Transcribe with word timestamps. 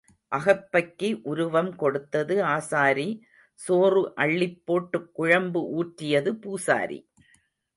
அகப்பைக்கு 0.31 1.09
உருவம் 1.23 1.75
கொடுத்தது 1.75 2.43
ஆசாரி 2.43 3.07
சோறு 3.59 4.11
அள்ளிப் 4.15 4.61
போட்டுக் 4.65 5.09
குழம்பு 5.13 5.61
ஊற்றியது 5.79 6.33
பூசாரி. 6.41 6.99